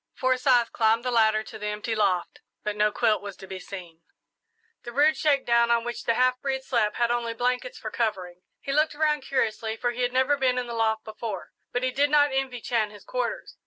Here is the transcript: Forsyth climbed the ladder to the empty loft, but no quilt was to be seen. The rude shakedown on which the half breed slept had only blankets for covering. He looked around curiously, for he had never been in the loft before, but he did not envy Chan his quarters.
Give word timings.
Forsyth 0.15 0.71
climbed 0.73 1.05
the 1.05 1.11
ladder 1.11 1.43
to 1.43 1.59
the 1.59 1.67
empty 1.67 1.93
loft, 1.93 2.41
but 2.63 2.75
no 2.75 2.91
quilt 2.91 3.21
was 3.21 3.35
to 3.37 3.45
be 3.45 3.59
seen. 3.59 4.01
The 4.81 4.91
rude 4.91 5.15
shakedown 5.15 5.69
on 5.69 5.83
which 5.83 6.05
the 6.05 6.15
half 6.15 6.41
breed 6.41 6.63
slept 6.63 6.95
had 6.95 7.11
only 7.11 7.35
blankets 7.35 7.77
for 7.77 7.91
covering. 7.91 8.41
He 8.59 8.73
looked 8.73 8.95
around 8.95 9.21
curiously, 9.21 9.77
for 9.77 9.91
he 9.91 10.01
had 10.01 10.11
never 10.11 10.37
been 10.37 10.57
in 10.57 10.65
the 10.65 10.73
loft 10.73 11.03
before, 11.03 11.51
but 11.71 11.83
he 11.83 11.91
did 11.91 12.09
not 12.09 12.31
envy 12.33 12.61
Chan 12.61 12.89
his 12.89 13.03
quarters. 13.03 13.57